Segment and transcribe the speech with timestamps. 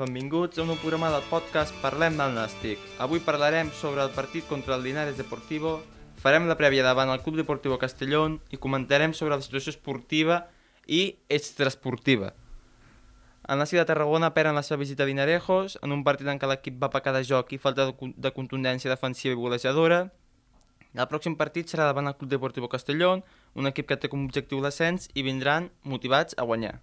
[0.00, 2.80] Benvinguts a un programa del podcast Parlem del Nàstic.
[3.04, 5.74] Avui parlarem sobre el partit contra el Linares Deportivo,
[6.16, 10.46] farem la prèvia davant el Club Deportivo Castellón i comentarem sobre la situació esportiva
[10.88, 12.32] i extraesportiva.
[13.44, 16.40] El Nàstic de Tarragona perd en la seva visita a Linarejos, en un partit en
[16.40, 20.06] què l'equip va pecar de joc i falta de, contundència defensiva i golejadora.
[20.96, 23.20] El pròxim partit serà davant el Club Deportivo Castellón,
[23.52, 26.78] un equip que té com objectiu l'ascens i vindran motivats a guanyar.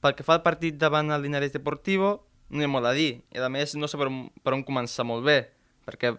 [0.00, 3.22] Pel que fa al partit davant el Linares Deportivo, no hi ha molt a dir.
[3.36, 5.38] I a més no sé per on, per on començar molt bé,
[5.86, 6.14] perquè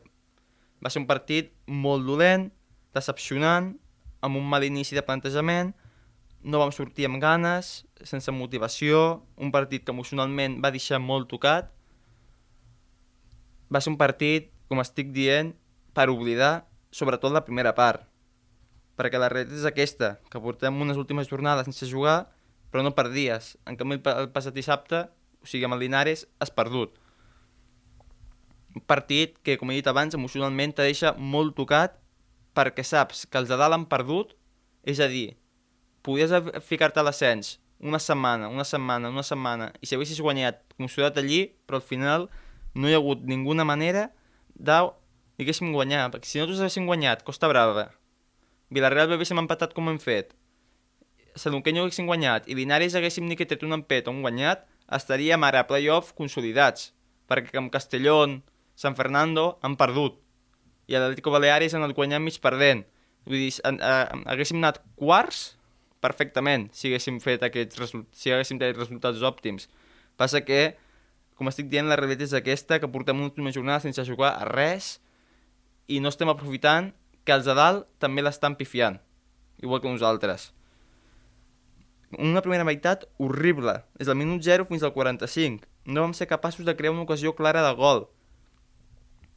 [0.82, 2.50] va ser un partit molt dolent,
[2.94, 3.72] decepcionant,
[4.22, 5.74] amb un mal inici de plantejament,
[6.42, 11.70] no vam sortir amb ganes, sense motivació, un partit que emocionalment va deixar molt tocat.
[13.72, 15.54] Va ser un partit, com estic dient,
[15.94, 18.06] per oblidar, sobretot la primera part.
[18.98, 22.26] Perquè la realitat és aquesta, que portem unes últimes jornades sense jugar
[22.72, 23.56] però no per dies.
[23.68, 25.06] En canvi, el passat dissabte,
[25.42, 26.96] o sigui, amb el Linares, has perdut.
[28.76, 31.98] Un partit que, com he dit abans, emocionalment te deixa molt tocat
[32.56, 34.36] perquè saps que els de dalt han perdut,
[34.88, 35.36] és a dir,
[36.04, 36.32] podies
[36.68, 41.18] ficar-te a l'ascens una setmana, una setmana, una setmana, i si haguessis guanyat com sudat
[41.18, 42.28] allí, però al final
[42.78, 44.12] no hi ha hagut ninguna manera
[44.54, 44.78] de
[45.42, 47.90] haguéssim guanyat, perquè si no tots haguéssim guanyat, Costa Brava,
[48.70, 50.36] Villarreal haguéssim empatat com hem fet,
[51.36, 55.44] Sadunquenyo haguessin guanyat i Linares haguéssim ni que tret un empet o un guanyat, estaríem
[55.48, 56.92] ara a playoff consolidats,
[57.32, 58.42] perquè amb Castellón,
[58.76, 60.18] San Fernando han perdut
[60.90, 62.84] i l'Atlético Baleares han anat guanyant mig perdent.
[63.26, 65.56] Vull dir, eh, haguéssim anat quarts
[66.02, 69.70] perfectament si haguéssim fet aquests si haguéssim tret resultats òptims.
[70.18, 70.76] Passa que,
[71.38, 75.00] com estic dient, la realitat és aquesta, que portem una jornada sense jugar a res
[75.88, 76.92] i no estem aprofitant
[77.24, 79.00] que els de dalt també l'estan pifiant,
[79.62, 80.52] igual que nosaltres
[82.18, 85.68] una primera meitat horrible, des del minut 0 fins al 45.
[85.86, 88.08] No vam ser capaços de crear una ocasió clara de gol.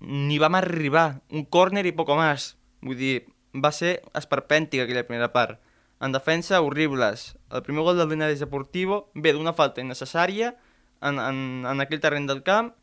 [0.00, 2.54] Ni vam arribar, un córner i poco més.
[2.84, 3.14] Vull dir,
[3.54, 5.60] va ser esperpèntica aquella primera part.
[6.02, 7.36] En defensa, horribles.
[7.50, 10.52] El primer gol del Linares Deportivo ve d'una falta innecessària
[11.00, 11.38] en, en,
[11.70, 12.74] en aquell terreny del camp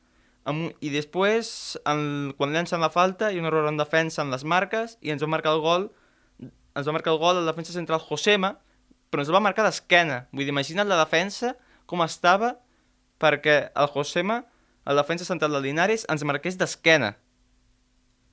[0.50, 4.44] amb, i després, en, quan llancen la falta, ha un error en defensa en les
[4.44, 5.92] marques i ens va marcar el gol
[6.42, 8.56] ens va marcar el gol el defensa central Josema,
[9.12, 10.26] però ens va marcar d'esquena.
[10.32, 11.54] Vull dir, imagina't la defensa
[11.86, 12.56] com estava
[13.22, 14.42] perquè el Josema,
[14.88, 17.14] el defensa central del Linares, ens marqués d'esquena.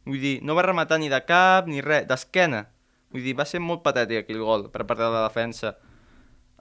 [0.08, 2.64] Vull dir, no va rematar ni de cap ni res, d'esquena.
[3.12, 5.74] Vull dir, va ser molt patètic aquell gol per part de la defensa.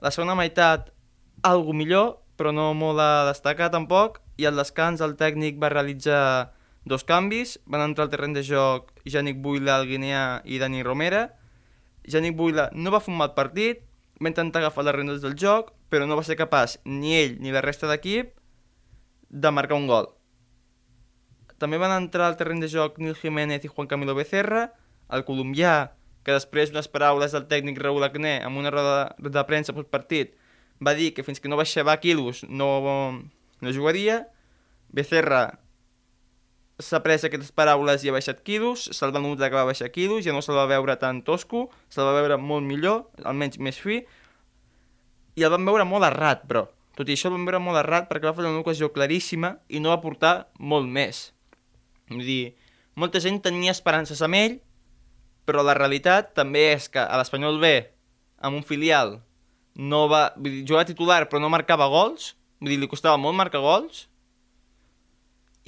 [0.04, 0.90] La segona meitat,
[1.46, 6.52] algo millor, però no molt a destacar tampoc, i al descans el tècnic va realitzar
[6.88, 11.28] dos canvis, van entrar al terreny de joc Janic Buila, el guineà, i Dani Romera.
[12.08, 13.87] Janic Buila no va un mal partit,
[14.22, 17.54] va intentar agafar les rendes del joc, però no va ser capaç ni ell ni
[17.54, 18.34] la resta d'equip
[19.28, 20.10] de marcar un gol.
[21.58, 24.68] També van entrar al terreny de joc Nil Jiménez i Juan Camilo Becerra,
[25.10, 29.72] el colombià, que després d'unes paraules del tècnic Raúl Acné amb una roda de premsa
[29.72, 30.34] post partit
[30.84, 32.68] va dir que fins que no baixava quilos no,
[33.60, 34.26] no jugaria.
[34.94, 35.58] Becerra
[36.78, 40.22] s'ha pres aquestes paraules i ha baixat quilos, se'l va notar que va baixar quilos,
[40.24, 44.02] ja no se'l va veure tan tosco, se'l va veure molt millor, almenys més fi,
[45.38, 46.66] i el van veure molt errat, però.
[46.98, 49.82] Tot i això el van veure molt errat perquè va fer una ocasió claríssima i
[49.82, 51.28] no va portar molt més.
[52.10, 52.42] Vull dir,
[52.98, 54.58] molta gent tenia esperances amb ell,
[55.46, 57.72] però la realitat també és que a l'Espanyol B,
[58.42, 59.20] amb un filial,
[59.78, 60.28] no va...
[60.36, 64.08] Vull dir, jugava titular però no marcava gols, vull dir, li costava molt marcar gols,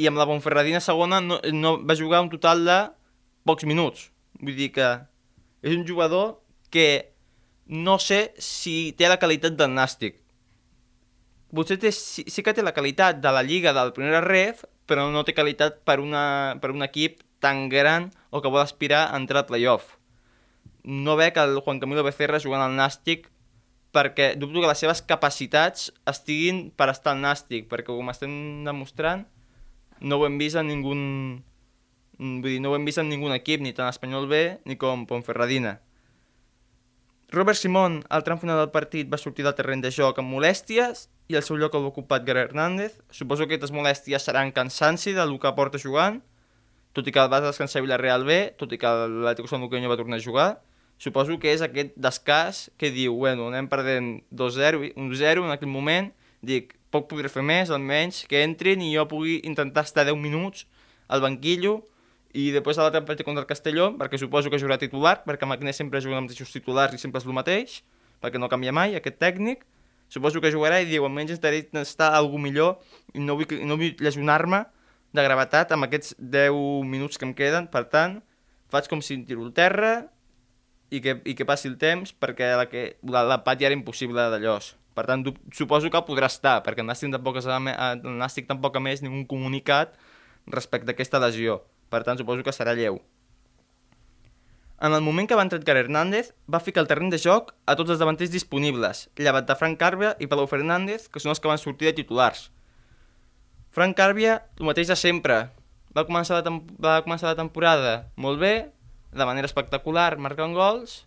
[0.00, 2.78] i amb la Bonferradina segona no, no va jugar un total de
[3.44, 4.08] pocs minuts.
[4.40, 4.88] Vull dir que
[5.60, 6.38] és un jugador
[6.72, 7.12] que
[7.70, 10.16] no sé si té la qualitat del Nàstic.
[11.54, 15.08] Potser té, sí, sí que té la qualitat de la Lliga del primer ref, però
[15.10, 19.18] no té qualitat per, una, per un equip tan gran o que vol aspirar a
[19.18, 19.96] entrar al playoff.
[20.82, 23.28] No veig el Juan Camilo Becerra jugant al Nàstic
[23.94, 28.32] perquè dubto que les seves capacitats estiguin per estar al Nàstic, perquè com estem
[28.66, 29.26] demostrant,
[30.00, 30.96] no ho hem vist en ningú...
[32.20, 35.06] Vull dir, no ho hem vist en ningú equip, ni tant Espanyol B ni com
[35.08, 35.78] Ponferradina.
[37.30, 41.06] Robert Simón, al tram final del partit, va sortir del terreny de joc amb molèsties
[41.30, 42.98] i el seu lloc el va ocupat Gary Hernández.
[43.14, 46.18] Suposo que aquestes molèsties seran cansanci del que porta jugant
[46.92, 50.18] tot i que va descansar Villarreal bé, tot i que l'Atlètico San Luqueño va tornar
[50.18, 50.48] a jugar,
[50.98, 56.10] suposo que és aquest descàs que diu, bueno, anem perdent 2-0, 1-0 en aquell moment,
[56.42, 60.66] dic, poc podré fer més, almenys que entrin i jo pugui intentar estar 10 minuts
[61.08, 61.80] al banquillo
[62.34, 65.80] i després a l'altre partit contra el Castelló, perquè suposo que jugarà titular, perquè Magnés
[65.80, 67.80] sempre juga amb els titulars i sempre és el mateix,
[68.22, 69.64] perquè no canvia mai aquest tècnic,
[70.10, 72.78] suposo que jugarà i diu, almenys estaré estar algú millor
[73.14, 74.64] i no vull, no vull lesionar-me
[75.10, 76.54] de gravetat amb aquests 10
[76.86, 78.20] minuts que em queden, per tant,
[78.70, 79.94] faig com si tiro al terra
[80.90, 84.74] i que, i que passi el temps perquè la la, la ja era impossible d'allòs.
[85.00, 85.22] Per tant,
[85.56, 89.94] suposo que podrà estar, perquè el Nàstic tampoc, el Nàstic tampoc ha més ningú comunicat
[90.52, 91.62] respecte a aquesta lesió.
[91.88, 92.98] Per tant, suposo que serà lleu.
[94.84, 97.78] En el moment que va entrar Edgar Hernández, va ficar el terreny de joc a
[97.80, 101.48] tots els davanters disponibles, llevat de Frank Carbia i Palau Fernández, que són els que
[101.48, 102.50] van sortir de titulars.
[103.72, 105.38] Frank Carbia, el mateix de sempre.
[105.96, 108.54] Va començar la, va començar la temporada molt bé,
[109.16, 111.06] de manera espectacular, marcant gols,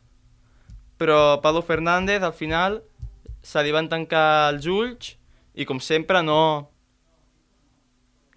[0.97, 2.81] però Pablo Fernández al final
[3.43, 5.13] se li van tancar els ulls
[5.53, 6.71] i com sempre no,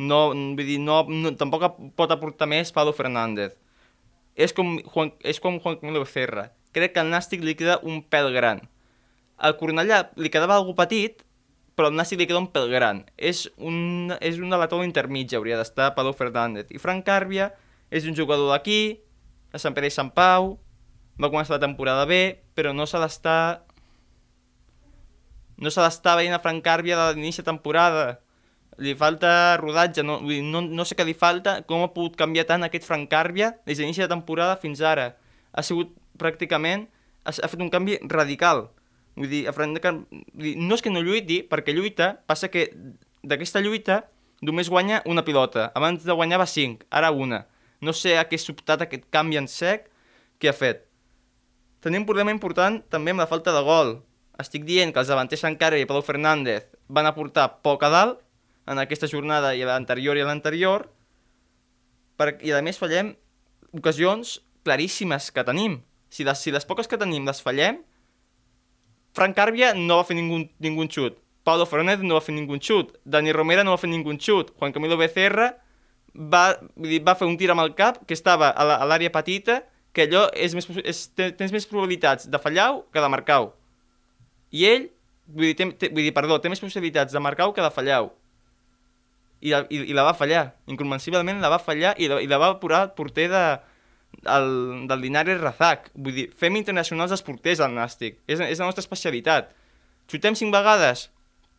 [0.02, 3.54] no, vull dir, no, no, tampoc pot aportar més Pablo Fernández.
[4.36, 6.50] És com Juan, és com Juan Camilo Becerra.
[6.76, 8.60] Crec que el Nàstic li queda un pèl gran.
[9.36, 11.22] Al Cornellà li quedava algú petit,
[11.76, 13.04] però al Nàstic li queda un pèl gran.
[13.16, 16.68] És un, és un delató intermitja, hauria d'estar Pablo Fernández.
[16.68, 17.50] I Frank Carbia
[17.88, 18.98] és un jugador d'aquí,
[19.54, 20.56] a Sant Pere i Sant Pau,
[21.16, 23.65] va començar la temporada bé, però no s'ha d'estar...
[25.56, 28.06] No s'ha d'estar veient a Frank Carbia de l'inici de temporada
[28.78, 32.66] li falta rodatge, no, no, no sé què li falta, com ha pogut canviar tant
[32.66, 35.14] aquest Frank Carbia des de l'inici de temporada fins ara.
[35.56, 36.86] Ha sigut pràcticament,
[37.24, 38.66] ha, ha fet un canvi radical.
[39.16, 42.68] Vull dir, Frank no és que no lluiti, perquè lluita, passa que
[43.24, 44.02] d'aquesta lluita
[44.44, 45.70] només guanya una pilota.
[45.74, 47.46] Abans de guanyava 5, ara una.
[47.80, 49.88] No sé a què sobtat aquest canvi en sec
[50.40, 50.84] que ha fet.
[51.80, 53.96] Tenim un problema important també amb la falta de gol.
[54.42, 58.22] Estic dient que els davanters encara i Pau Fernández van aportar poc a dalt
[58.68, 60.88] en aquesta jornada i a l'anterior i a l'anterior,
[62.42, 63.14] i a més fallem
[63.76, 65.78] ocasions claríssimes que tenim.
[66.10, 67.78] Si les, si les poques que tenim les fallem,
[69.16, 71.16] Frank Carbia no va fer ningú, ningú xut,
[71.46, 74.74] Paulo Fernández no va fer ningú xut, Dani Romera no va fer ningú xut, Juan
[74.74, 75.52] Camilo Becerra
[76.16, 76.58] va,
[77.06, 79.62] va fer un tir amb el cap que estava a l'àrea petita,
[79.94, 83.52] que allò és més, és, tens més probabilitats de fallar que de marcar-ho.
[84.54, 84.86] I ell,
[85.26, 88.12] vull dir, té, té, vull dir, perdó, té més possibilitats de marcar-ho que de fallar-ho
[89.40, 90.44] i, i, i la va fallar.
[90.70, 93.44] Incomprensiblement la va fallar i la, i la va apurar el porter de,
[94.24, 94.48] el,
[94.90, 95.90] del Linares Razak.
[95.94, 98.20] Vull dir, fem internacionals dels porters al Nàstic.
[98.26, 99.52] És, és la nostra especialitat.
[100.10, 101.08] Xutem cinc vegades,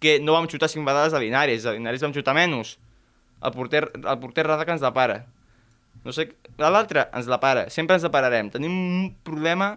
[0.04, 2.78] que no vam xutar cinc vegades a Linares, a Linares vam xutar menys.
[3.38, 5.22] El porter, el porter Razak ens la para.
[6.06, 6.30] No sé,
[6.62, 7.68] l'altre ens la para.
[7.74, 8.50] Sempre ens la pararem.
[8.54, 9.76] Tenim un problema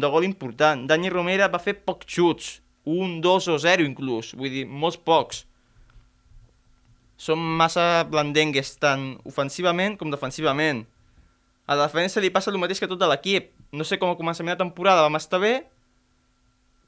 [0.00, 0.86] de gol important.
[0.88, 2.56] Dani Romera va fer pocs xuts.
[2.88, 4.32] Un, dos o zero inclús.
[4.38, 5.44] Vull dir, molts pocs
[7.18, 10.84] són massa blandengues tant ofensivament com defensivament.
[11.66, 13.50] A la defensa li passa el mateix que tot l'equip.
[13.74, 15.66] No sé com a començament de temporada vam estar bé,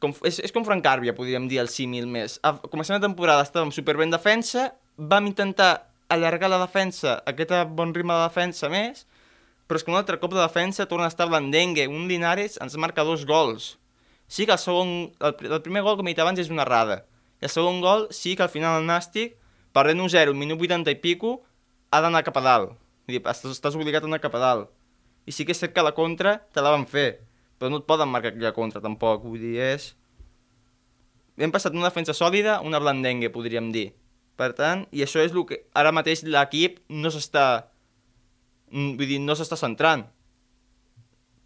[0.00, 2.38] com, és, és com Frank Carbia, podríem dir, el símil més.
[2.46, 7.92] A començament de temporada estàvem superbé en defensa, vam intentar allargar la defensa, aquest bon
[7.94, 9.04] ritme de defensa més,
[9.70, 11.85] però és que un altre cop de defensa torna a estar blandengue.
[11.87, 13.76] Un Linares ens marca dos gols.
[14.26, 15.12] Sí que el segon...
[15.23, 17.04] El, el primer gol, com he dit abans, és una errada.
[17.38, 19.37] I el segon gol sí que al final el Nàstic
[19.71, 21.37] perdent 1-0, minut 80 i pico,
[21.94, 22.75] ha d'anar cap a dalt.
[23.06, 24.75] Dir, estàs, estàs obligat a anar cap a dalt.
[25.30, 27.23] I sí que és cert que la contra te la van fer,
[27.59, 29.92] però no et poden marcar aquella contra tampoc, vull dir, és...
[31.38, 33.92] Hem passat una defensa sòlida, una blandengue, podríem dir.
[34.35, 37.69] Per tant, i això és el que ara mateix l'equip no s'està...
[38.70, 40.04] Mm, vull dir, no s'està centrant.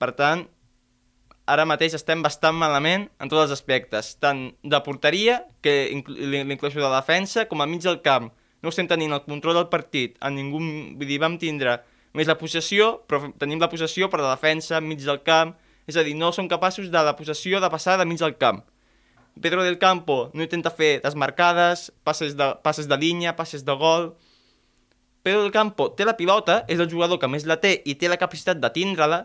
[0.00, 0.44] Per tant,
[1.48, 6.88] ara mateix estem bastant malament en tots els aspectes, tant de porteria, que l'inclusió de
[6.88, 8.30] la defensa, com a mig del camp.
[8.64, 11.78] No estem tenint el control del partit, en ningú, vull dir, vam tindre
[12.14, 15.56] més la possessió, però tenim la possessió per la defensa, mig del camp,
[15.88, 18.62] és a dir, no som capaços de la possessió de passar de mig del camp.
[19.40, 24.14] Pedro del Campo no intenta fer desmarcades, passes de, passes de línia, passes de gol...
[25.24, 28.10] Pedro del Campo té la pilota, és el jugador que més la té i té
[28.12, 29.22] la capacitat de tindre-la,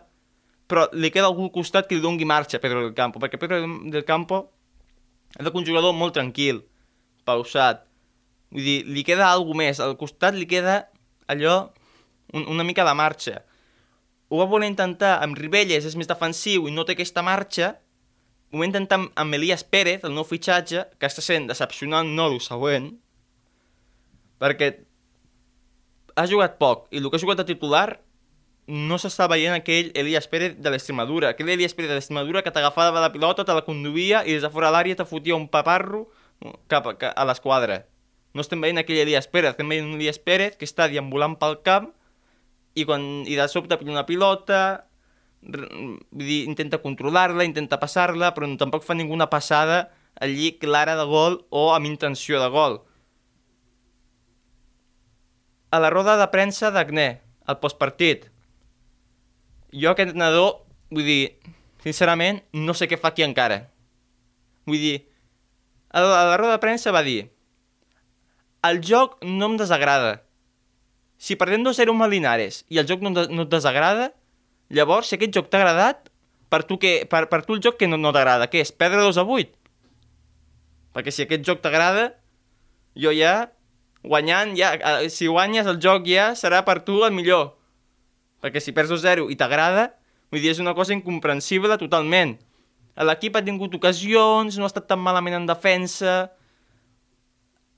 [0.71, 3.39] però li queda algú al costat que li doni marxa a Pedro del Campo, perquè
[3.41, 3.59] Pedro
[3.91, 4.45] del Campo
[5.35, 6.63] és un jugador molt tranquil,
[7.27, 7.83] pausat,
[8.53, 10.79] vull dir, li queda alguna més, al costat li queda
[11.27, 11.59] allò,
[12.31, 13.41] un, una mica de marxa.
[14.31, 17.73] Ho va voler intentar amb Ribelles, és més defensiu i no té aquesta marxa,
[18.53, 22.31] ho va intentar amb, amb Elias Pérez, el nou fitxatge, que està sent decepcionant no
[22.31, 22.93] el següent,
[24.39, 24.77] perquè
[26.23, 27.99] ha jugat poc, i el que ha jugat de titular
[28.69, 31.31] no s'està veient aquell Elias Pérez de l'Extremadura.
[31.33, 34.51] Aquell Elias Pérez de l'Extremadura que t'agafava la pilota, te la conduïa i des de
[34.53, 36.05] fora l'àrea te fotia un paparro
[36.69, 37.81] cap a, a l'esquadra.
[38.37, 41.57] No estem veient aquell Elias Pérez, estem veient un Elias Pérez que està deambulant pel
[41.65, 41.89] camp
[42.77, 44.85] i, quan, i de sobte pilla una pilota,
[45.41, 49.87] dir, intenta controlar-la, intenta passar-la, però tampoc fa ninguna passada
[50.19, 52.81] allí clara de gol o amb intenció de gol.
[55.69, 57.09] A la roda de premsa d'Agné,
[57.45, 58.29] al postpartit,
[59.73, 61.23] jo aquest entrenador, vull dir,
[61.83, 63.63] sincerament, no sé què fa aquí encara.
[64.69, 64.95] Vull dir,
[65.89, 67.29] a la, a la roda de premsa va dir
[68.63, 70.19] el joc no em desagrada.
[71.19, 74.09] Si perdem 2-0 amb Linares i el joc no, no et desagrada,
[74.71, 76.09] llavors, si aquest joc t'ha agradat,
[76.49, 78.71] per tu, que, per, per tu el joc que no, no t'agrada, què és?
[78.71, 79.55] Perdre 2 a 8?
[80.95, 82.09] Perquè si aquest joc t'agrada,
[82.99, 83.51] jo ja,
[84.03, 84.73] guanyant, ja,
[85.11, 87.53] si guanyes el joc ja serà per tu el millor.
[88.39, 89.89] Perquè si perds 2-0 i t'agrada,
[90.31, 92.37] vull dir, és una cosa incomprensible totalment.
[92.99, 96.27] L'equip ha tingut ocasions, no ha estat tan malament en defensa...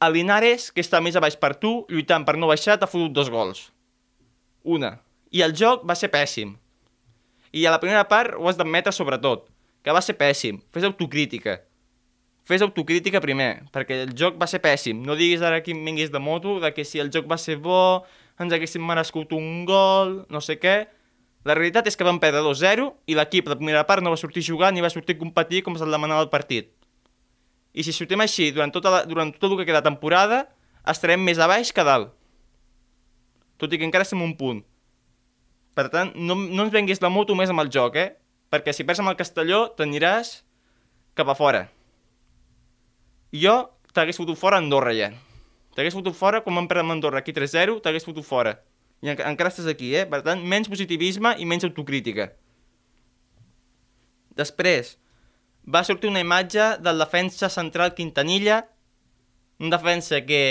[0.02, 3.14] El Linares, que està més a baix per tu, lluitant per no baixar, t'ha fotut
[3.14, 3.68] dos gols.
[4.66, 4.96] Una.
[5.30, 6.56] I el joc va ser pèssim.
[7.54, 9.46] I a la primera part ho has d'admetre sobretot,
[9.86, 10.58] que va ser pèssim.
[10.74, 11.60] Fes autocrítica.
[12.48, 15.04] Fes autocrítica primer, perquè el joc va ser pèssim.
[15.06, 18.02] No diguis ara que vinguis de moto, de que si el joc va ser bo,
[18.42, 20.82] ens haguéssim merescut un gol, no sé què...
[21.42, 24.44] La realitat és que vam perdre 2-0 i l'equip de primera part no va sortir
[24.46, 26.68] jugant ni va sortir a competir com se'l demanava el partit.
[27.74, 30.44] I si sortim així durant, tota la, durant tot el que queda temporada,
[30.86, 32.14] estarem més a baix que a dalt.
[33.58, 34.62] Tot i que encara estem un punt.
[35.74, 38.10] Per tant, no, no ens venguis la moto més amb el joc, eh?
[38.54, 40.42] Perquè si perds amb el Castelló, t'aniràs
[41.18, 41.66] cap a fora.
[43.32, 45.12] Jo t'hagués fotut fora a Andorra ja.
[45.76, 48.58] T'hagués fotut fora quan vam perdre amb Andorra aquí 3-0, t'hagués fotut fora.
[49.02, 50.06] I enca encara estàs aquí, eh?
[50.06, 52.28] Per tant, menys positivisme i menys autocrítica.
[54.38, 54.98] Després,
[55.66, 58.62] va sortir una imatge del defensa central Quintanilla,
[59.62, 60.44] un defensa que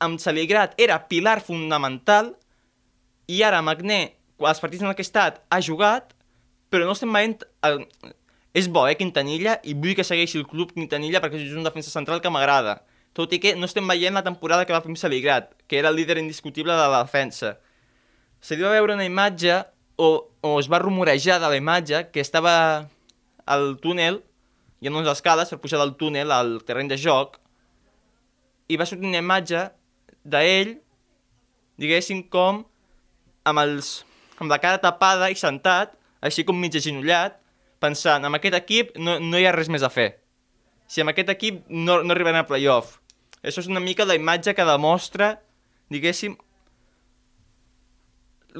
[0.00, 2.34] amb Saligrat era pilar fundamental
[3.28, 4.00] i ara Magné,
[4.40, 6.14] els partits en què ha estat, ha jugat,
[6.72, 7.44] però no estem veient...
[8.54, 11.92] És bo, eh, Quintanilla, i vull que segueixi el club Quintanilla perquè és un defensa
[11.92, 12.80] central que m'agrada
[13.12, 15.96] tot i que no estem veient la temporada que va fer Saligrat, que era el
[15.96, 17.58] líder indiscutible de la defensa.
[18.40, 19.64] Se li va veure una imatge,
[19.96, 22.88] o, o es va rumorejar de la imatge, que estava
[23.46, 24.22] al túnel,
[24.80, 27.40] hi ha unes escales per pujar del túnel al terreny de joc,
[28.70, 29.66] i va sortir una imatge
[30.22, 30.76] d'ell,
[31.80, 32.62] diguéssim com,
[33.44, 34.04] amb, els,
[34.38, 37.39] amb la cara tapada i sentat, així com mig agenollat,
[37.82, 40.12] pensant, amb aquest equip no, no hi ha res més a fer.
[40.90, 42.98] Si amb aquest equip no, no arribarem a playoff,
[43.40, 45.34] això és una mica la imatge que demostra,
[45.92, 46.36] diguéssim,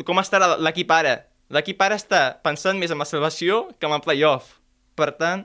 [0.07, 1.19] com estarà l'equip ara.
[1.51, 4.55] L'equip ara està pensant més en la salvació que en el playoff.
[4.97, 5.43] Per tant,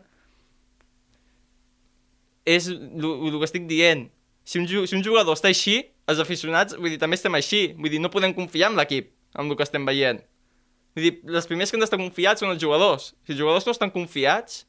[2.46, 4.06] és el que estic dient.
[4.46, 7.68] Si un, si un jugador està així, els aficionats, vull dir, també estem així.
[7.80, 10.22] Vull dir, no podem confiar en l'equip, amb el que estem veient.
[10.96, 13.12] Vull dir, les primers que han d'estar confiats són els jugadors.
[13.28, 14.64] Si els jugadors no estan confiats,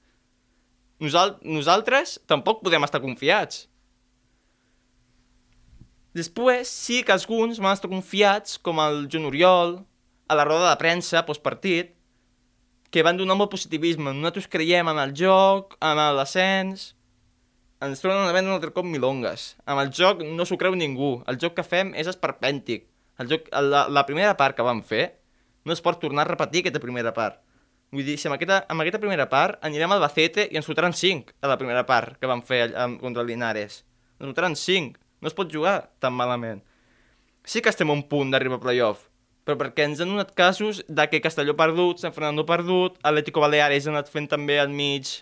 [0.98, 3.66] nosal nosaltres tampoc podem estar confiats.
[6.16, 9.76] Després sí que alguns van estar confiats, com el Joan Oriol,
[10.26, 11.92] a la roda de premsa postpartit,
[12.90, 14.14] que van donar molt positivisme.
[14.16, 16.92] Nosaltres creiem en el joc, en l'ascens...
[17.84, 19.50] Ens tornen a vendre un altre cop milongues.
[19.68, 21.18] Amb el joc no s'ho creu ningú.
[21.28, 22.86] El joc que fem és esperpèntic.
[23.20, 25.10] El joc, la, la primera part que vam fer
[25.66, 27.40] no es pot tornar a repetir aquesta primera part.
[27.94, 30.94] Vull dir, si amb aquesta, amb aquesta primera part anirem al Bacete i ens fotran
[30.94, 32.70] 5 a la primera part que vam fer
[33.02, 33.82] contra el Linares.
[34.18, 36.62] Ens fotran 5 no es pot jugar tan malament.
[37.46, 39.06] Sí que estem a un punt d'arribar a playoff,
[39.46, 43.86] però perquè ens han donat casos de que Castelló perdut, Sant Fernando perdut, Atlético Baleares
[43.86, 45.12] ha anat fent també al mig,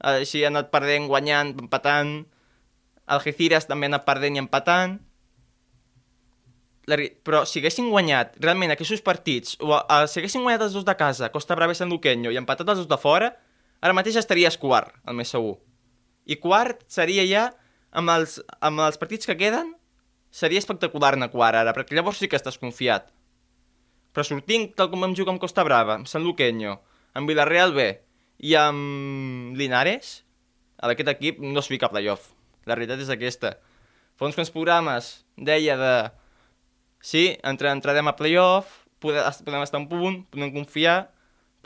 [0.00, 2.22] així ha anat perdent, guanyant, empatant,
[3.06, 4.96] Algeciras també ha anat perdent i empatant,
[6.86, 10.94] però si haguessin guanyat realment aquests partits, o uh, si haguessin guanyat els dos de
[10.98, 13.32] casa, Costa Brava i Sant Luqueño, i empatat els dos de fora,
[13.82, 15.56] ara mateix estaries quart, el més segur.
[16.26, 17.48] I quart seria ja
[17.90, 19.74] amb els, amb els partits que queden,
[20.30, 23.10] seria espectacular anar quart ara, perquè llavors sí que estàs confiat.
[24.14, 26.78] Però sortint tal com vam jugar amb Costa Brava, amb Sant Luqueño,
[27.16, 27.88] amb Villarreal B
[28.46, 30.20] i amb Linares,
[30.78, 32.30] a aquest equip no es fica a playoff.
[32.68, 33.56] La realitat és aquesta.
[34.16, 35.92] Fa uns quants programes deia de...
[37.00, 40.98] Sí, entre, entrarem a playoff, podem, podem estar un punt, podem confiar,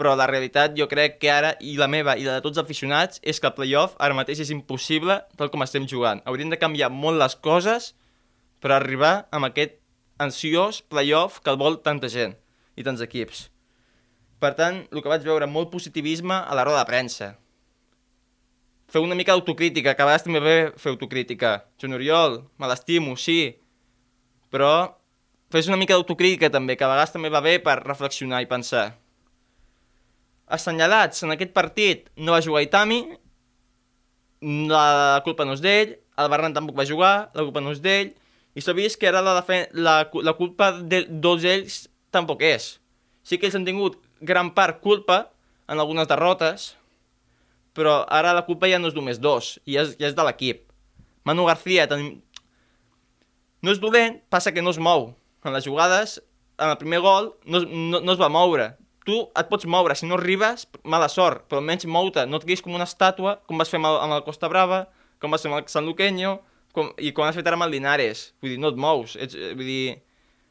[0.01, 2.65] però la realitat jo crec que ara, i la meva i la de tots els
[2.65, 6.23] aficionats, és que el playoff ara mateix és impossible tal com estem jugant.
[6.25, 7.93] Hauríem de canviar molt les coses
[8.65, 9.77] per arribar amb aquest
[10.21, 12.37] ansiós playoff que el vol tanta gent
[12.77, 13.49] i tants equips.
[14.41, 17.35] Per tant, el que vaig veure, molt positivisme a la roda de premsa.
[18.91, 21.51] Fer una mica d'autocrítica, que a vegades també ve fer autocrítica.
[21.81, 23.53] Joan Oriol, me l'estimo, sí,
[24.51, 24.73] però
[25.51, 28.93] fes una mica d'autocrítica també, que a vegades també va bé per reflexionar i pensar.
[30.51, 33.03] Assenyalats en aquest partit no va jugar Itami,
[34.71, 38.15] la culpa no és d'ell, el Berran tampoc va jugar, la culpa no és d'ell,
[38.55, 39.37] i s'ha vist que ara la,
[39.75, 42.73] la, la culpa de tots ells tampoc és.
[43.23, 45.29] Sí que ells han tingut gran part culpa
[45.71, 46.75] en algunes derrotes,
[47.77, 50.67] però ara la culpa ja no és només dos, ja és, ja és de l'equip.
[51.25, 52.19] Manu García ten...
[53.63, 55.13] no és dolent, passa que no es mou.
[55.45, 56.19] En les jugades,
[56.59, 58.75] en el primer gol, no, no, no es va moure.
[59.09, 62.63] Tu et pots moure, si no arribes, mala sort, però almenys mou-te, no et quedis
[62.65, 64.85] com una estàtua, com vas fer amb el, amb el Costa Brava,
[65.21, 66.37] com vas fer amb el San Luqueño,
[66.77, 68.31] com, i com has fet ara amb el Linares.
[68.43, 69.17] Vull dir, no et mous.
[69.17, 69.97] Ets, eh, vull dir,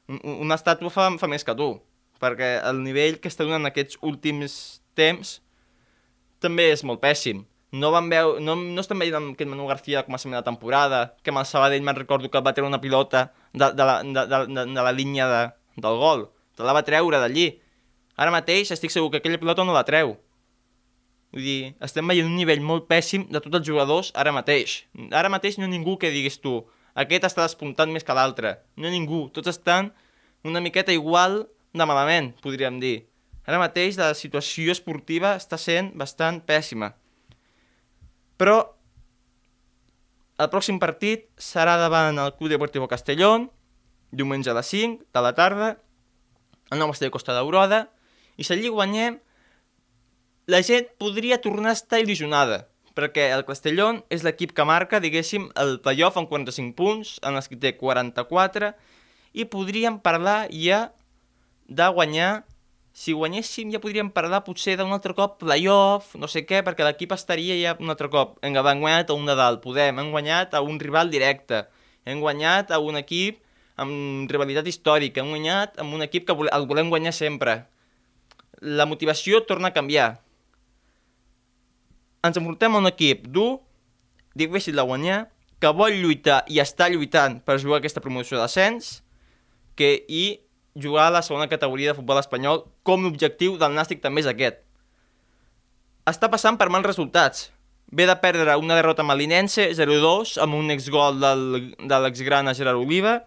[0.09, 1.75] una estàtua fa, fa més que tu,
[2.19, 4.57] perquè el nivell que està donant aquests últims
[4.97, 5.37] temps
[6.43, 7.43] també és molt pèssim.
[7.71, 11.39] No, van veu, no, no estem veient aquest Manu García a de temporada, que amb
[11.39, 14.65] el Sabadell me'n recordo que va treure una pilota de, de, la, de, de, de,
[14.73, 15.43] de la línia de,
[15.75, 16.29] del gol.
[16.55, 17.61] Te la va treure d'allí.
[18.17, 20.17] Ara mateix estic segur que aquella pilota no la treu.
[21.29, 24.83] Vull dir, estem veient un nivell molt pèssim de tots els jugadors ara mateix.
[25.13, 26.63] Ara mateix no hi ha ningú que diguis tu,
[26.97, 28.57] aquest està despuntant més que l'altre.
[28.75, 29.91] No hi ha ningú, tots estan
[30.43, 33.05] una miqueta igual de malament, podríem dir.
[33.45, 36.95] Ara mateix la situació esportiva està sent bastant pèssima.
[38.39, 38.59] Però
[40.39, 43.49] el pròxim partit serà davant el Club Deportivo Castellón,
[44.15, 45.73] diumenge a les 5 de la tarda,
[46.71, 47.89] al nou estadi Costa d'Aurada,
[48.39, 49.19] i si allí guanyem,
[50.49, 52.63] la gent podria tornar a estar il·lusionada,
[52.95, 57.51] perquè el Castellón és l'equip que marca, diguéssim, el playoff amb 45 punts, en els
[57.51, 58.71] que té 44,
[59.35, 60.87] i podríem parlar ja
[61.67, 62.45] de guanyar,
[62.99, 67.13] si guanyéssim ja podríem parlar potser d'un altre cop playoff, no sé què, perquè l'equip
[67.15, 70.75] estaria ja un altre cop, hem guanyat a un Nadal, podem, hem guanyat a un
[70.81, 71.61] rival directe,
[72.03, 73.39] hem guanyat a un equip
[73.79, 77.61] amb rivalitat històrica, hem guanyat amb un equip que el volem guanyar sempre.
[78.59, 80.09] La motivació torna a canviar,
[82.27, 83.61] ens enfrontem a un equip dur,
[84.35, 85.21] difícil de guanyar,
[85.63, 88.97] que vol lluitar i està lluitant per jugar aquesta promoció d'ascens,
[89.79, 90.43] que i
[90.81, 94.61] jugar a la segona categoria de futbol espanyol com l'objectiu del Nàstic també és aquest.
[96.09, 97.49] Està passant per mals resultats.
[97.91, 101.45] Ve de perdre una derrota amb l'Inense, 0-2, amb un exgol del,
[101.77, 103.19] de l'exgrana Gerard Oliva,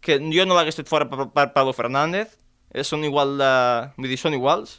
[0.00, 2.36] que jo no l'hagués fet fora per, per Pablo Fernández,
[2.70, 3.52] eh, són igual de...
[3.98, 4.78] vull dir, són iguals.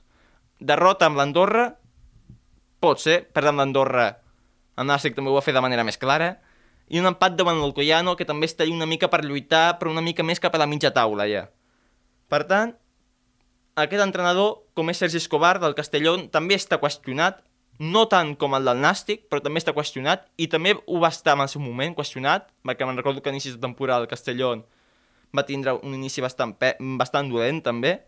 [0.60, 1.70] Derrota amb l'Andorra,
[2.80, 4.10] pot ser, perdre amb l'Andorra,
[4.80, 6.38] el Nàstic també ho va fer de manera més clara,
[6.90, 10.24] i un empat davant l'Alcoyano, que també està una mica per lluitar, però una mica
[10.26, 11.46] més cap a la mitja taula, ja.
[12.30, 12.76] Per tant,
[13.80, 17.42] aquest entrenador, com és Sergi Escobar, del Castellón, també està qüestionat,
[17.80, 21.38] no tant com el del Nàstic, però també està qüestionat, i també ho va estar
[21.38, 24.66] en el seu moment qüestionat, perquè me'n recordo que a inicis de temporada el Castellón
[25.36, 26.58] va tindre un inici bastant,
[27.00, 28.00] bastant dolent, també,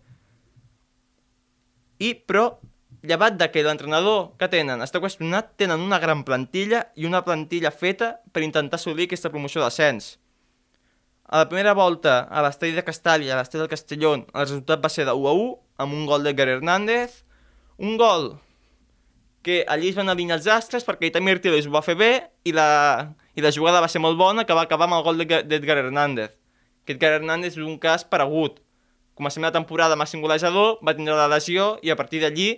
[2.01, 2.57] i, però
[3.05, 7.71] llevat de que l'entrenador que tenen està qüestionat, tenen una gran plantilla i una plantilla
[7.71, 10.15] feta per intentar assolir aquesta promoció d'ascens.
[11.31, 14.89] A la primera volta, a l'estadi de Castalla, a l'estadi del Castellón, el resultat va
[14.91, 17.21] ser de 1 a 1, amb un gol d'Edgar Hernández,
[17.79, 18.33] un gol
[19.41, 22.09] que allí es van alinear els astres perquè Itamir Tiles ho va fer bé
[22.43, 25.23] i la, i la jugada va ser molt bona que va acabar amb el gol
[25.23, 26.35] d'Edgar Hernández.
[26.83, 28.59] Que Edgar Hernández és un cas paregut.
[29.15, 32.57] Comencem la temporada màxim golejador, va tindre la lesió i a partir d'allí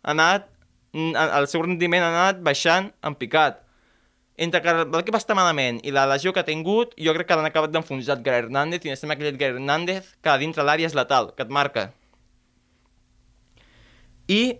[0.00, 0.48] ha anat,
[0.96, 3.60] el seu rendiment ha anat baixant en picat.
[4.36, 7.48] Entre que l'equip està malament i la lesió que ha tingut, jo crec que l'han
[7.48, 11.46] acabat d'enfonsar Edgar Hernández i necessitem aquell Edgar Hernández que dintre l'àrea és letal, que
[11.46, 11.86] et marca.
[14.28, 14.58] I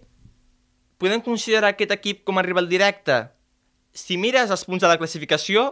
[1.03, 3.27] podem considerar aquest equip com a rival directe?
[3.93, 5.69] Si mires els punts de la classificació,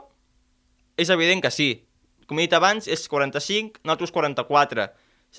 [1.00, 1.70] és evident que sí.
[2.28, 4.88] Com he dit abans, és 45, nosaltres 44.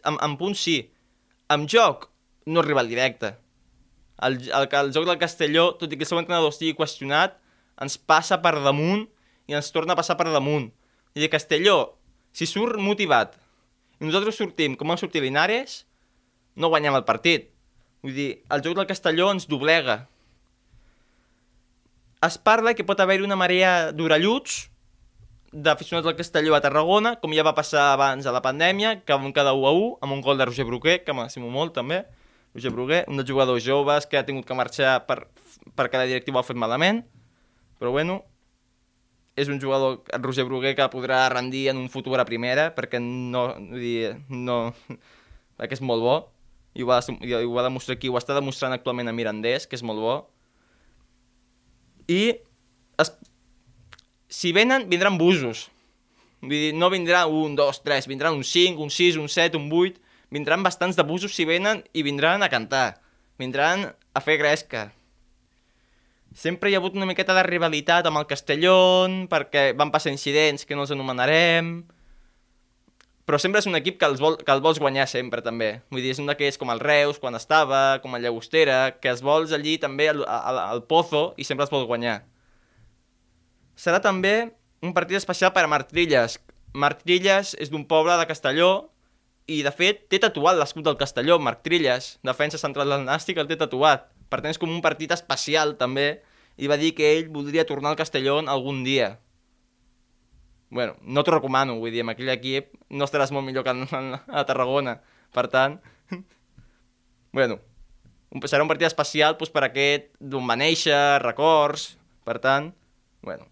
[0.03, 0.79] Amb, amb punts sí.
[1.53, 2.09] Amb joc,
[2.49, 3.35] no és rival directe
[4.23, 7.37] el, el, el joc del Castelló, tot i que el seu entrenador estigui qüestionat,
[7.81, 9.05] ens passa per damunt
[9.47, 10.69] i ens torna a passar per damunt.
[11.15, 11.95] I el Castelló,
[12.35, 13.35] si surt motivat
[13.99, 15.83] i nosaltres sortim com hem sortit Linares,
[16.59, 17.49] no guanyem el partit.
[18.03, 20.05] Vull dir, el joc del Castelló ens doblega.
[22.25, 24.65] Es parla que pot haver-hi una marea d'orelluts
[25.55, 29.31] d'aficionats del Castelló a Tarragona, com ja va passar abans a la pandèmia, que van
[29.31, 32.01] quedar 1 a 1, amb un gol de Roger Bruquer, que m'estimo molt també,
[32.55, 35.29] Roger Bruguer, un dels jugadors joves que ha tingut que marxar per,
[35.79, 37.05] perquè la directiva ho ha fet malament,
[37.79, 38.21] però bueno,
[39.35, 43.01] és un jugador, el Roger Bruguer, que podrà rendir en un futur a primera, perquè
[43.03, 44.71] no, dir, no,
[45.59, 46.15] perquè és molt bo,
[46.75, 49.77] i ho, va, i ho va demostrar aquí, ho està demostrant actualment a Mirandés, que
[49.79, 50.15] és molt bo.
[52.11, 52.35] I
[53.01, 53.11] es,
[54.31, 55.69] si venen, vindran busos.
[56.41, 59.71] Vull dir, no vindrà un, dos, tres, vindran un 5, un 6, un 7, un
[59.71, 60.03] 8,
[60.35, 62.99] vindran bastants de busos si venen i vindran a cantar.
[63.39, 64.89] Vindran a fer gresca.
[66.35, 70.67] Sempre hi ha hagut una miqueta de rivalitat amb el Castellón, perquè van passar incidents
[70.67, 71.77] que no els anomenarem,
[73.25, 75.69] però sempre és un equip que, els vol, que el vols guanyar sempre, també.
[75.89, 79.23] Vull dir, és un d'aquells com el Reus, quan estava, com el Llagostera, que els
[79.25, 82.19] vols allí també al, al, al Pozo i sempre els vols guanyar.
[83.79, 84.35] Serà també
[84.85, 86.37] un partit especial per a Martrilles.
[86.75, 88.69] Martrilles és d'un poble de Castelló
[89.47, 93.57] i, de fet, té tatuat l'escut del Castelló, Martrilles, defensa central del Nàstic, el té
[93.57, 94.05] tatuat.
[94.29, 96.23] Per tant, és com un partit especial, també,
[96.57, 99.19] i va dir que ell voldria tornar al Castelló algun dia.
[100.75, 104.43] bueno, no t'ho recomano, vull dir, amb aquell equip no estaràs molt millor que a
[104.43, 104.97] Tarragona.
[105.31, 105.77] Per tant,
[107.37, 107.59] bueno,
[108.43, 111.93] serà un partit especial doncs, per aquest d'on va néixer, records,
[112.27, 112.73] per tant,
[113.23, 113.47] bueno,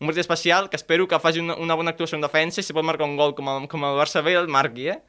[0.00, 2.76] un partit especial que espero que faci una, una bona actuació en defensa i si
[2.76, 5.00] pot marcar un gol com el, com el Barça B el marqui, eh?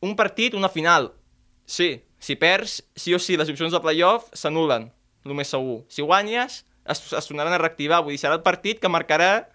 [0.00, 1.12] Un partit, una final.
[1.66, 4.88] Sí, si perds, sí o sí, les opcions de playoff s'anulen,
[5.24, 5.82] el més segur.
[5.92, 9.46] Si guanyes, es, es tornaran a reactivar, vull dir, serà el partit que marcarà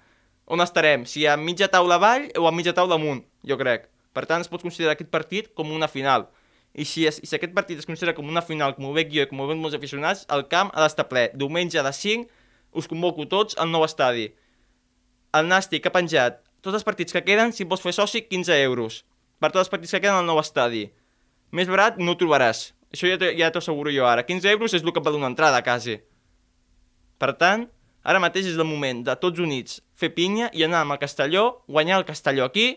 [0.45, 3.89] on estarem, si a mitja taula avall o a mitja taula amunt, jo crec.
[4.13, 6.27] Per tant, es pot considerar aquest partit com una final.
[6.73, 9.11] I si, es, i si aquest partit es considera com una final, com ho veig
[9.13, 11.27] jo i com ho veuen molts aficionats, el camp ha d'estar ple.
[11.37, 12.29] Diumenge de 5,
[12.77, 14.31] us convoco tots al nou estadi.
[15.33, 19.03] El Nàstic ha penjat tots els partits que queden, si vols fer soci, 15 euros.
[19.41, 20.87] Per tots els partits que queden al nou estadi.
[21.53, 22.71] Més barat no ho trobaràs.
[22.93, 24.25] Això ja, ja t'ho asseguro jo ara.
[24.25, 25.99] 15 euros és el que et va donar entrada, quasi.
[27.21, 27.67] Per tant,
[28.03, 31.63] ara mateix és el moment de tots units fer pinya i anar amb el Castelló,
[31.69, 32.67] guanyar el Castelló aquí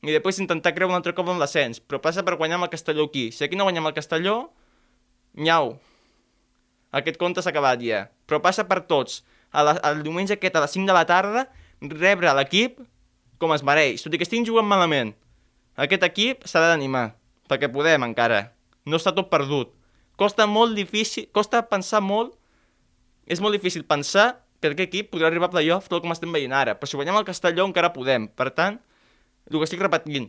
[0.00, 1.80] i després intentar creure un altre cop en l'ascens.
[1.80, 3.30] Però passa per guanyar amb el Castelló aquí.
[3.32, 4.36] Si aquí no guanyem el Castelló,
[5.34, 5.74] nyau.
[6.96, 8.06] Aquest conte s'ha acabat ja.
[8.28, 9.22] Però passa per tots.
[9.50, 11.48] A la, el diumenge aquest a les 5 de la tarda,
[11.80, 12.80] rebre l'equip
[13.40, 14.04] com es mereix.
[14.04, 15.14] Tot i que estiguin jugant malament.
[15.80, 17.14] Aquest equip s'ha d'animar,
[17.50, 18.52] perquè podem encara.
[18.86, 19.74] No està tot perdut.
[20.20, 22.36] Costa molt difícil, costa pensar molt,
[23.26, 26.52] és molt difícil pensar que aquest equip podrà arribar a playoff tot com estem veient
[26.52, 28.28] ara, però si guanyem el Castelló encara podem.
[28.28, 28.76] Per tant,
[29.48, 30.28] el que estic repetint,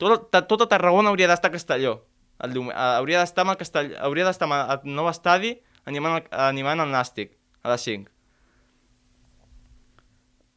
[0.00, 1.94] tot, tota Tarragona hauria d'estar a Castelló.
[2.40, 5.54] El, hauria d'estar amb el hauria d'estar al nou estadi
[5.88, 8.08] animant, animant el Nàstic a les 5.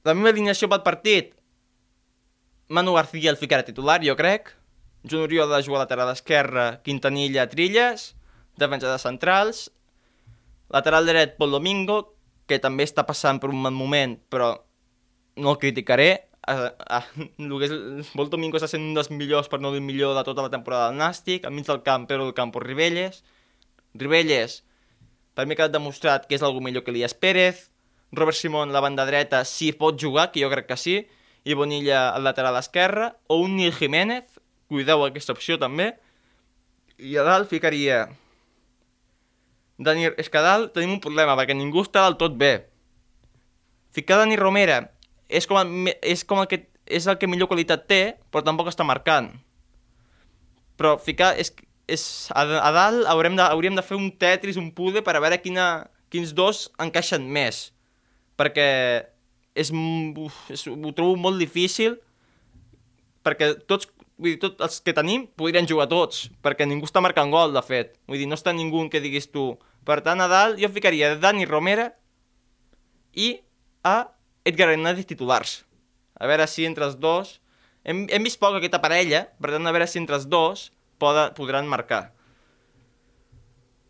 [0.03, 1.31] La meva alineació pel partit,
[2.67, 4.51] Manu García el ficarà titular, jo crec.
[5.03, 8.13] Joan Oriol de jugar lateral esquerra, Quintanilla, Trilles,
[8.57, 9.71] defensa de centrals,
[10.71, 12.15] lateral dret, Pol Domingo,
[12.47, 14.53] que també està passant per un mal moment, però
[15.35, 16.29] no el criticaré.
[16.47, 17.73] El que és,
[18.15, 20.89] Pol Domingo està sent un dels millors, per no dir millor, de tota la temporada
[20.89, 23.23] del Nàstic, al mig del camp, però el camp Ribelles.
[23.93, 24.61] Ribelles,
[25.35, 27.69] per mi ha quedat demostrat que és algú millor que Elias Pérez.
[28.13, 30.99] Robert Simón, la banda dreta, sí pot jugar, que jo crec que sí,
[31.43, 34.32] i Bonilla al lateral esquerre, o un Nil Jiménez,
[34.73, 35.93] cuideu aquesta opció també,
[36.97, 38.07] i a dalt ficaria...
[39.83, 40.09] Dani...
[40.21, 42.53] És que a dalt tenim un problema, perquè ningú està del tot bé.
[43.93, 44.79] Ficar Dani Romera
[45.29, 48.67] és com, el, és com el que és el que millor qualitat té, però tampoc
[48.69, 49.31] està marcant.
[50.77, 51.33] Però ficar...
[51.39, 51.53] És,
[51.87, 52.03] és,
[52.35, 55.39] a, a dalt haurem de, hauríem de fer un Tetris, un pude, per a veure
[55.41, 55.67] quina,
[56.13, 57.69] quins dos encaixen més
[58.39, 58.67] perquè
[59.53, 61.99] és, uf, és, ho trobo molt difícil
[63.23, 67.31] perquè tots, vull dir, tots els que tenim podrien jugar tots, perquè ningú està marcant
[67.33, 67.95] gol, de fet.
[68.09, 69.53] Vull dir, no està ningú que diguis tu.
[69.87, 71.91] Per tant, a dalt jo ficaria Dani Romera
[73.13, 73.35] i
[73.83, 74.09] a
[74.47, 75.63] Edgar Hernández titulars.
[76.19, 77.39] A veure si entre els dos...
[77.83, 80.69] Hem, hem vist poc aquesta parella, per tant, a veure si entre els dos
[81.03, 82.13] poda, podran marcar.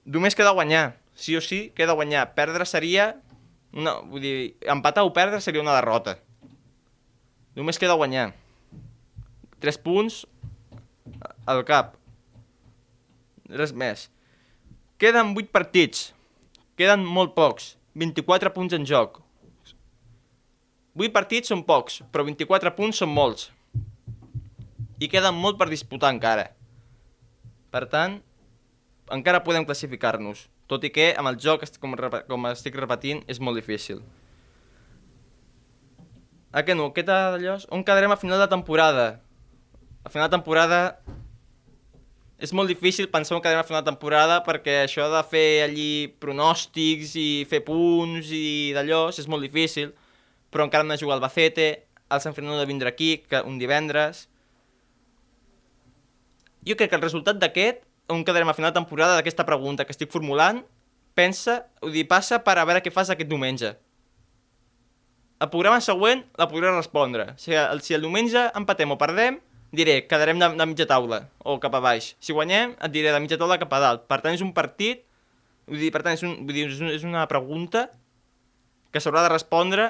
[0.09, 0.95] Només queda guanyar.
[1.13, 2.31] Sí o sí, queda guanyar.
[2.33, 3.12] Perdre seria
[3.73, 4.36] no, vull dir,
[4.69, 6.19] empatar o perdre seria una derrota.
[7.57, 8.31] Només queda guanyar.
[9.63, 10.23] 3 punts
[11.47, 11.95] al cap.
[13.47, 14.10] Res més.
[14.99, 16.10] Queden 8 partits.
[16.80, 17.73] Queden molt pocs.
[17.95, 19.21] 24 punts en joc.
[20.99, 23.47] 8 partits són pocs, però 24 punts són molts.
[24.99, 26.49] I queda molt per disputar encara.
[27.73, 28.19] Per tant,
[29.15, 30.47] encara podem classificar-nos.
[30.69, 31.95] Tot i que amb el joc, com,
[32.28, 34.04] com estic repetint, és molt difícil.
[36.54, 36.91] A què no?
[36.93, 37.58] Què d'allò?
[37.73, 39.08] On quedarem a final de temporada?
[40.03, 40.79] A final de temporada
[42.43, 46.11] és molt difícil pensar que anem a fer una temporada perquè això de fer allí
[46.19, 49.93] pronòstics i fer punts i d'allò és molt difícil,
[50.51, 51.67] però encara hem de jugar al Bacete,
[52.11, 54.27] el Sant Fernando de vindre aquí, que un divendres.
[56.67, 59.95] Jo crec que el resultat d'aquest, on quedarem a final de temporada d'aquesta pregunta que
[59.95, 60.59] estic formulant,
[61.15, 63.71] pensa, vull dir, passa per a veure què fas aquest diumenge.
[65.39, 67.31] El programa següent la podré respondre.
[67.33, 69.39] O sigui, si el diumenge empatem o perdem,
[69.73, 72.13] diré, quedarem de, de mitja taula, o cap a baix.
[72.21, 74.05] Si guanyem, et diré de mitja taula cap a dalt.
[74.09, 75.01] Per tant, és un partit,
[75.69, 77.88] vull dir, per tant, és, un, vull dir, és, un, és una pregunta
[78.93, 79.89] que s'haurà de respondre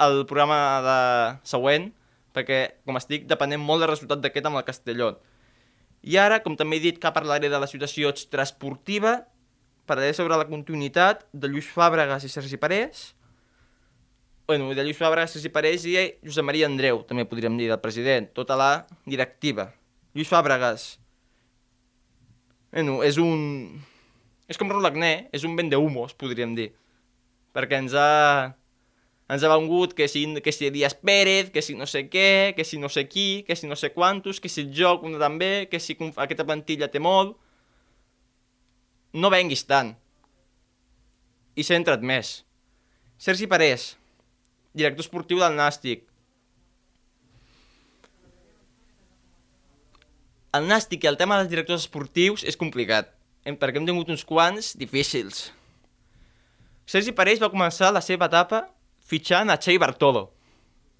[0.00, 0.98] al programa de
[1.46, 1.90] següent,
[2.34, 5.12] perquè, com estic, depenem molt del resultat d'aquest amb el Castelló.
[6.04, 9.20] I ara, com també he dit que parlaré de la situació extraesportiva,
[9.88, 13.12] parlaré sobre la continuïtat de Lluís Fàbregas i Sergi Parés,
[14.46, 18.28] bueno, de Lluís Fabregas i Parés i Josep Maria Andreu, també podríem dir, del president,
[18.36, 18.72] tota la
[19.06, 19.70] directiva.
[20.14, 20.94] Lluís Fàbregas,
[22.74, 23.78] bueno, és un...
[24.50, 26.72] És com Rolagné, és un vendehumos, podríem dir.
[27.54, 28.56] Perquè ens ha...
[29.30, 32.66] Ens ha vengut que si, que si Díaz Pérez, que si no sé què, que
[32.66, 35.68] si no sé qui, que si no sé quantos, que si el joc una també,
[35.70, 37.38] que si aquesta plantilla té molt...
[39.14, 39.94] No venguis tant.
[41.54, 42.40] I centra't més.
[43.22, 43.92] Sergi Parés,
[44.74, 46.02] director esportiu del Nàstic.
[50.54, 53.08] El Nàstic i el tema dels directors esportius és complicat,
[53.46, 55.48] perquè hem tingut uns quants difícils.
[56.86, 58.66] Sergi Pareix va començar la seva etapa
[59.08, 60.28] fitxant a Xavi Bartolo.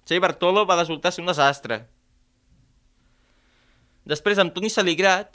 [0.07, 1.83] Xavi Bartolo va resultar ser un desastre.
[4.05, 5.31] Després, amb Toni Saligrat,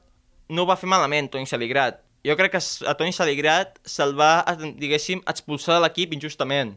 [0.50, 2.00] no va fer malament, Toni Saligrat.
[2.26, 4.44] Jo crec que a Toni Saligrat se'l va,
[4.78, 6.76] diguéssim, expulsar de l'equip injustament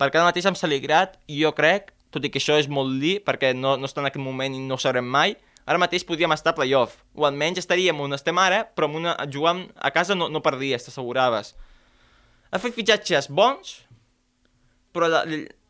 [0.00, 3.52] perquè ara mateix amb Saligrat jo crec, tot i que això és molt dir, perquè
[3.56, 6.52] no, no està en aquest moment i no ho sabrem mai, ara mateix podríem estar
[6.52, 10.28] a playoff, o almenys estaríem on estem ara, però amb una, jugant a casa no,
[10.28, 11.54] no perdies, t'asseguraves.
[12.52, 13.78] Ha fet fitxatges bons,
[14.92, 15.22] però la,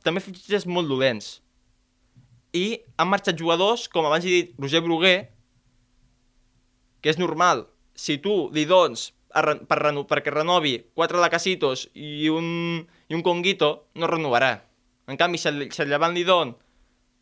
[0.02, 1.36] també fitxatges molt dolents.
[2.52, 5.18] I han marxat jugadors, com abans he dit, Roger Bruguer,
[7.02, 7.66] que és normal.
[7.98, 13.88] Si tu li dones per reno perquè renovi quatre lacasitos i un, i un conguito,
[13.94, 14.52] no renovarà.
[15.08, 16.54] En canvi, si el, si el llevant li don,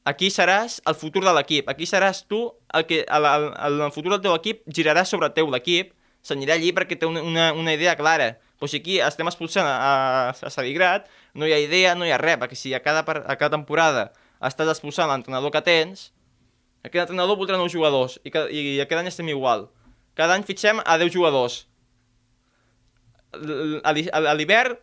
[0.05, 1.71] aquí seràs el futur de l'equip.
[1.71, 2.43] Aquí seràs tu
[2.75, 6.59] el que el, el, el, el futur del teu equip girarà sobre teu l'equip, s'anirà
[6.59, 8.35] allí perquè té una, una, una idea clara.
[8.61, 12.21] Però si aquí estem expulsant a, a, Saligrat, no hi ha idea, no hi ha
[12.21, 14.11] res, perquè si a cada, a cada temporada
[14.45, 16.11] estàs expulsant l'entrenador que tens,
[16.85, 19.69] aquest entrenador voldrà nous jugadors i, i, i cada any estem igual.
[20.17, 21.63] Cada any fitxem a 10 jugadors
[23.33, 24.79] a l'hivern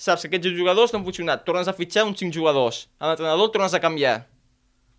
[0.00, 3.50] saps que aquests jugadors no han funcionat, tornes a fitxar uns 5 jugadors, a l'entrenador
[3.52, 4.22] tornes a canviar.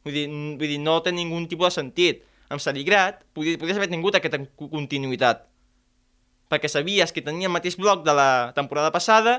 [0.05, 2.21] Vull dir, vull dir, no té ningun tipus de sentit.
[2.51, 5.45] Amb Saligrat podies, podies haver tingut aquesta continuïtat,
[6.51, 9.37] perquè sabies que tenia el mateix bloc de la temporada passada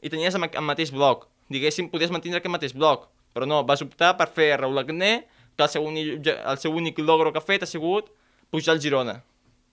[0.00, 1.26] i tenies el, el mateix bloc.
[1.52, 5.66] Diguéssim, podies mantenir aquest mateix bloc, però no, vas optar per fer Raúl Agné, que
[5.66, 8.08] el seu, únic, el seu únic logro que ha fet ha sigut
[8.50, 9.18] pujar al Girona.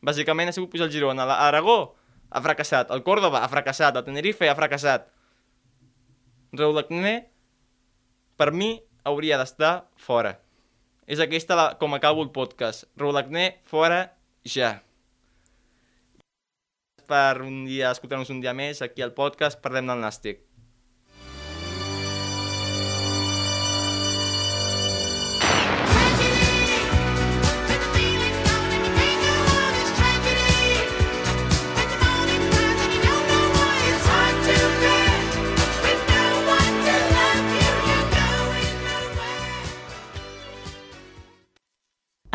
[0.03, 1.23] Bàsicament ha sigut pujar al Girona.
[1.23, 1.95] A Aragó
[2.35, 2.91] ha fracassat.
[2.91, 3.95] El Córdoba ha fracassat.
[3.95, 5.07] El Tenerife ha fracassat.
[6.55, 7.15] Raúl Acné,
[8.39, 8.75] per mi,
[9.07, 10.35] hauria d'estar fora.
[11.07, 12.89] És aquesta la, com acabo el podcast.
[12.99, 14.01] Raúl Acné, fora
[14.47, 14.75] ja.
[17.05, 20.41] Per un dia, escoltar-nos un dia més aquí al podcast, parlem del Nàstic.